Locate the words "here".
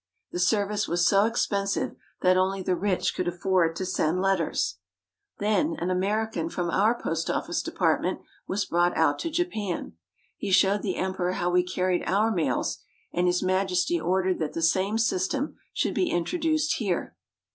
16.77-17.15